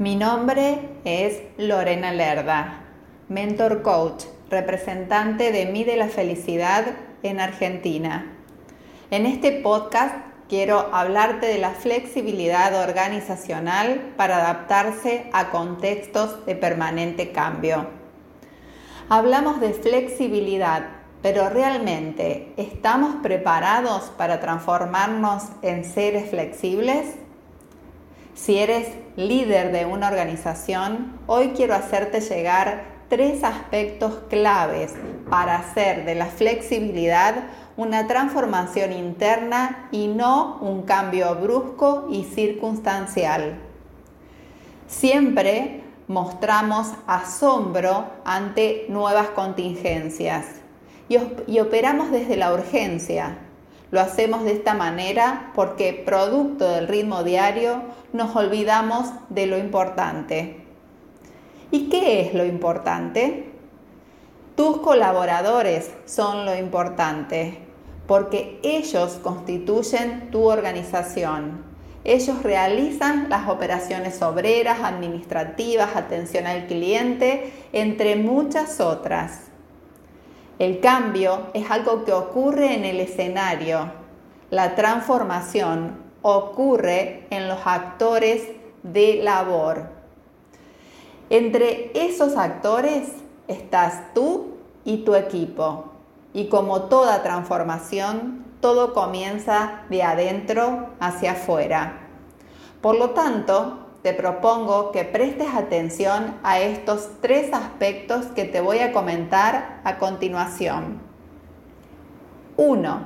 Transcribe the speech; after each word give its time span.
Mi 0.00 0.16
nombre 0.16 0.96
es 1.04 1.42
Lorena 1.58 2.10
Lerda, 2.10 2.84
mentor 3.28 3.82
coach, 3.82 4.24
representante 4.48 5.52
de 5.52 5.66
Mide 5.66 5.98
la 5.98 6.08
Felicidad 6.08 6.86
en 7.22 7.38
Argentina. 7.38 8.34
En 9.10 9.26
este 9.26 9.52
podcast 9.52 10.14
quiero 10.48 10.88
hablarte 10.94 11.48
de 11.48 11.58
la 11.58 11.72
flexibilidad 11.72 12.82
organizacional 12.82 14.14
para 14.16 14.38
adaptarse 14.38 15.28
a 15.34 15.50
contextos 15.50 16.46
de 16.46 16.56
permanente 16.56 17.30
cambio. 17.30 17.86
Hablamos 19.10 19.60
de 19.60 19.74
flexibilidad, 19.74 20.88
pero 21.20 21.50
realmente 21.50 22.54
¿estamos 22.56 23.16
preparados 23.16 24.04
para 24.16 24.40
transformarnos 24.40 25.42
en 25.60 25.84
seres 25.84 26.30
flexibles? 26.30 27.19
Si 28.34 28.58
eres 28.58 28.88
líder 29.16 29.72
de 29.72 29.84
una 29.86 30.08
organización, 30.08 31.18
hoy 31.26 31.50
quiero 31.56 31.74
hacerte 31.74 32.20
llegar 32.20 32.84
tres 33.08 33.42
aspectos 33.42 34.20
claves 34.30 34.94
para 35.28 35.56
hacer 35.56 36.04
de 36.04 36.14
la 36.14 36.26
flexibilidad 36.26 37.44
una 37.76 38.06
transformación 38.06 38.92
interna 38.92 39.88
y 39.90 40.06
no 40.06 40.58
un 40.60 40.82
cambio 40.82 41.34
brusco 41.34 42.06
y 42.10 42.24
circunstancial. 42.24 43.58
Siempre 44.86 45.82
mostramos 46.08 46.88
asombro 47.06 48.06
ante 48.24 48.86
nuevas 48.88 49.30
contingencias 49.30 50.46
y, 51.08 51.58
operamos 51.58 52.10
desde 52.10 52.36
la 52.36 52.52
urgencia, 52.52 53.38
lo 53.90 54.00
hacemos 54.00 54.44
de 54.44 54.52
esta 54.52 54.74
manera 54.74 55.50
porque 55.54 56.02
producto 56.04 56.68
del 56.68 56.88
ritmo 56.88 57.24
diario 57.24 57.82
nos 58.12 58.34
olvidamos 58.36 59.10
de 59.28 59.46
lo 59.46 59.58
importante. 59.58 60.64
¿Y 61.70 61.88
qué 61.88 62.20
es 62.20 62.34
lo 62.34 62.44
importante? 62.44 63.50
Tus 64.56 64.78
colaboradores 64.78 65.90
son 66.06 66.44
lo 66.44 66.56
importante 66.56 67.58
porque 68.06 68.58
ellos 68.62 69.20
constituyen 69.22 70.30
tu 70.30 70.50
organización. 70.50 71.64
Ellos 72.02 72.42
realizan 72.42 73.28
las 73.28 73.48
operaciones 73.48 74.20
obreras, 74.22 74.80
administrativas, 74.82 75.94
atención 75.94 76.46
al 76.46 76.66
cliente, 76.66 77.52
entre 77.72 78.16
muchas 78.16 78.80
otras. 78.80 79.49
El 80.60 80.80
cambio 80.80 81.46
es 81.54 81.70
algo 81.70 82.04
que 82.04 82.12
ocurre 82.12 82.74
en 82.74 82.84
el 82.84 83.00
escenario. 83.00 83.90
La 84.50 84.74
transformación 84.74 85.96
ocurre 86.20 87.26
en 87.30 87.48
los 87.48 87.60
actores 87.64 88.46
de 88.82 89.22
labor. 89.22 89.88
Entre 91.30 91.90
esos 91.94 92.36
actores 92.36 93.08
estás 93.48 94.12
tú 94.12 94.58
y 94.84 94.98
tu 94.98 95.14
equipo. 95.14 95.92
Y 96.34 96.50
como 96.50 96.82
toda 96.82 97.22
transformación, 97.22 98.44
todo 98.60 98.92
comienza 98.92 99.84
de 99.88 100.02
adentro 100.02 100.90
hacia 101.00 101.32
afuera. 101.32 102.00
Por 102.82 102.98
lo 102.98 103.10
tanto, 103.10 103.78
te 104.02 104.14
propongo 104.14 104.92
que 104.92 105.04
prestes 105.04 105.48
atención 105.54 106.38
a 106.42 106.58
estos 106.60 107.10
tres 107.20 107.52
aspectos 107.52 108.26
que 108.26 108.44
te 108.44 108.62
voy 108.62 108.78
a 108.78 108.92
comentar 108.92 109.82
a 109.84 109.98
continuación. 109.98 111.02
1. 112.56 113.00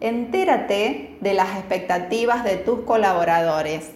Entérate 0.00 1.18
de 1.20 1.34
las 1.34 1.56
expectativas 1.56 2.42
de 2.42 2.56
tus 2.56 2.80
colaboradores. 2.80 3.92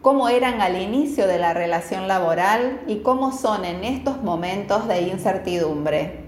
Cómo 0.00 0.30
eran 0.30 0.62
al 0.62 0.80
inicio 0.80 1.26
de 1.26 1.38
la 1.38 1.52
relación 1.52 2.08
laboral 2.08 2.80
y 2.86 3.00
cómo 3.00 3.32
son 3.32 3.66
en 3.66 3.84
estos 3.84 4.22
momentos 4.22 4.88
de 4.88 5.02
incertidumbre. 5.02 6.24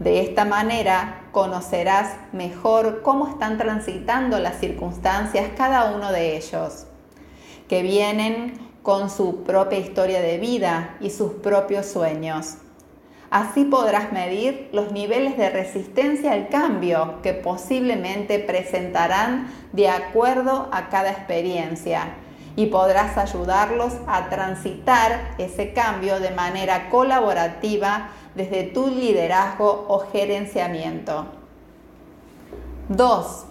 De 0.00 0.20
esta 0.20 0.44
manera 0.44 1.28
conocerás 1.30 2.16
mejor 2.32 3.02
cómo 3.02 3.28
están 3.28 3.58
transitando 3.58 4.40
las 4.40 4.58
circunstancias 4.58 5.50
cada 5.56 5.94
uno 5.94 6.10
de 6.10 6.36
ellos 6.36 6.86
que 7.68 7.82
vienen 7.82 8.58
con 8.82 9.10
su 9.10 9.44
propia 9.44 9.78
historia 9.78 10.20
de 10.20 10.38
vida 10.38 10.96
y 11.00 11.10
sus 11.10 11.32
propios 11.34 11.86
sueños. 11.86 12.56
Así 13.30 13.64
podrás 13.64 14.12
medir 14.12 14.68
los 14.72 14.92
niveles 14.92 15.38
de 15.38 15.48
resistencia 15.48 16.32
al 16.32 16.48
cambio 16.48 17.22
que 17.22 17.32
posiblemente 17.32 18.38
presentarán 18.38 19.50
de 19.72 19.88
acuerdo 19.88 20.68
a 20.70 20.90
cada 20.90 21.12
experiencia 21.12 22.14
y 22.56 22.66
podrás 22.66 23.16
ayudarlos 23.16 23.94
a 24.06 24.28
transitar 24.28 25.34
ese 25.38 25.72
cambio 25.72 26.20
de 26.20 26.32
manera 26.32 26.90
colaborativa 26.90 28.10
desde 28.34 28.64
tu 28.64 28.88
liderazgo 28.88 29.86
o 29.88 30.00
gerenciamiento. 30.12 31.26
2 32.88 33.46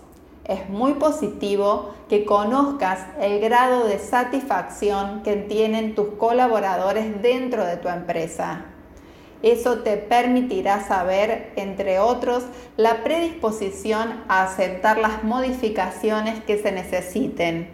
es 0.51 0.69
muy 0.69 0.95
positivo 0.95 1.93
que 2.09 2.25
conozcas 2.25 2.99
el 3.19 3.39
grado 3.39 3.87
de 3.87 3.99
satisfacción 3.99 5.23
que 5.23 5.35
tienen 5.35 5.95
tus 5.95 6.09
colaboradores 6.15 7.21
dentro 7.21 7.65
de 7.65 7.77
tu 7.77 7.87
empresa. 7.87 8.65
Eso 9.43 9.79
te 9.79 9.97
permitirá 9.97 10.83
saber, 10.83 11.53
entre 11.55 11.99
otros, 11.99 12.43
la 12.77 13.03
predisposición 13.03 14.23
a 14.27 14.43
aceptar 14.43 14.97
las 14.97 15.23
modificaciones 15.23 16.43
que 16.43 16.61
se 16.61 16.71
necesiten 16.71 17.69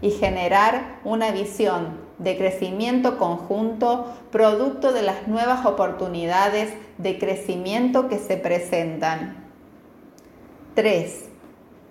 y 0.00 0.10
generar 0.10 1.00
una 1.04 1.30
visión 1.30 2.00
de 2.18 2.36
crecimiento 2.36 3.18
conjunto 3.18 4.12
producto 4.32 4.92
de 4.92 5.02
las 5.02 5.28
nuevas 5.28 5.64
oportunidades 5.64 6.72
de 6.98 7.18
crecimiento 7.18 8.08
que 8.08 8.18
se 8.18 8.36
presentan. 8.36 9.36
3 10.74 11.31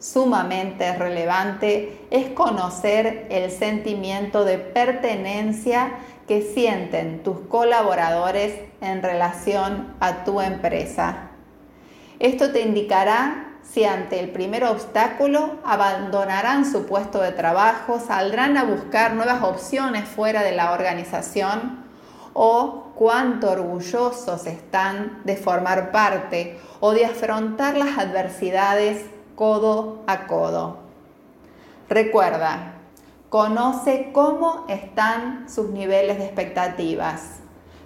sumamente 0.01 0.93
relevante 0.97 2.07
es 2.09 2.29
conocer 2.31 3.27
el 3.29 3.51
sentimiento 3.51 4.43
de 4.43 4.57
pertenencia 4.57 5.91
que 6.27 6.41
sienten 6.41 7.23
tus 7.23 7.39
colaboradores 7.41 8.59
en 8.81 9.03
relación 9.03 9.93
a 9.99 10.23
tu 10.23 10.41
empresa. 10.41 11.29
Esto 12.19 12.51
te 12.51 12.61
indicará 12.61 13.59
si 13.63 13.85
ante 13.85 14.19
el 14.19 14.31
primer 14.31 14.63
obstáculo 14.63 15.59
abandonarán 15.63 16.69
su 16.69 16.87
puesto 16.87 17.21
de 17.21 17.31
trabajo, 17.31 17.99
saldrán 17.99 18.57
a 18.57 18.63
buscar 18.63 19.13
nuevas 19.13 19.43
opciones 19.43 20.09
fuera 20.09 20.41
de 20.41 20.51
la 20.51 20.71
organización 20.71 21.85
o 22.33 22.91
cuánto 22.95 23.51
orgullosos 23.51 24.47
están 24.47 25.21
de 25.25 25.37
formar 25.37 25.91
parte 25.91 26.59
o 26.79 26.93
de 26.93 27.05
afrontar 27.05 27.77
las 27.77 27.97
adversidades 27.97 29.05
codo 29.41 30.03
a 30.05 30.27
codo. 30.27 30.77
Recuerda, 31.89 32.75
conoce 33.29 34.11
cómo 34.13 34.65
están 34.69 35.49
sus 35.49 35.71
niveles 35.71 36.19
de 36.19 36.25
expectativas, 36.25 37.39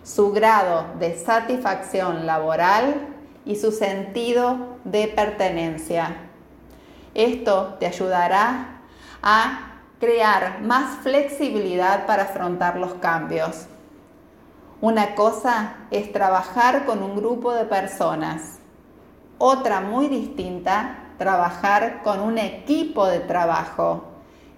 su 0.04 0.34
grado 0.34 0.86
de 1.00 1.18
satisfacción 1.18 2.26
laboral 2.26 3.08
y 3.46 3.56
su 3.56 3.72
sentido 3.72 4.58
de 4.84 5.08
pertenencia. 5.08 6.18
Esto 7.14 7.78
te 7.80 7.86
ayudará 7.86 8.82
a 9.24 9.78
crear 10.02 10.62
más 10.62 10.98
flexibilidad 11.04 12.06
para 12.06 12.24
afrontar 12.24 12.76
los 12.76 12.96
cambios. 12.96 13.68
Una 14.82 15.16
cosa 15.16 15.76
es 15.90 16.12
trabajar 16.12 16.84
con 16.84 17.02
un 17.02 17.16
grupo 17.16 17.54
de 17.54 17.64
personas. 17.64 18.60
Otra 19.38 19.80
muy 19.80 20.10
distinta 20.10 21.04
trabajar 21.18 22.02
con 22.04 22.22
un 22.22 22.38
equipo 22.38 23.08
de 23.08 23.20
trabajo 23.20 24.04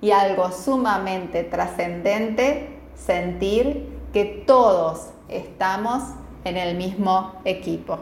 y 0.02 0.12
algo 0.12 0.52
sumamente 0.52 1.44
trascendente, 1.44 2.80
sentir 2.96 3.88
que 4.14 4.44
todos 4.46 5.10
estamos 5.28 6.04
en 6.44 6.58
el 6.58 6.78
mismo 6.78 7.34
equipo. 7.46 8.00